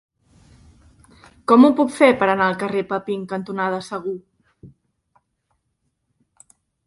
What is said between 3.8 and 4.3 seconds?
Segur?